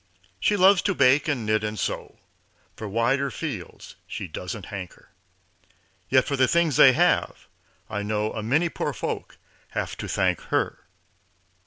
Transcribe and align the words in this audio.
She 0.39 0.57
loves 0.57 0.81
to 0.81 0.95
bake 0.95 1.27
and 1.27 1.45
knit 1.45 1.63
and 1.63 1.77
sew, 1.77 2.17
For 2.75 2.89
wider 2.89 3.29
fields 3.29 3.95
she 4.07 4.27
doesn't 4.27 4.65
hanker; 4.73 5.09
Yet 6.09 6.25
for 6.25 6.35
the 6.35 6.47
things 6.47 6.75
they 6.75 6.93
have 6.93 7.45
I 7.87 8.01
know 8.01 8.33
A 8.33 8.41
many 8.41 8.67
poor 8.67 8.93
folk 8.93 9.37
have 9.75 9.95
to 9.97 10.07
thank 10.07 10.41
her. 10.45 10.79